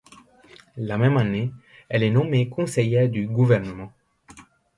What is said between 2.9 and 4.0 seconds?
du gouvernement.